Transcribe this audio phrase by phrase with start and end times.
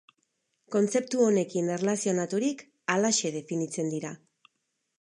[0.75, 2.63] Kontzeptu honekin erlazionaturik,
[2.95, 4.15] halaxe definitzen dira.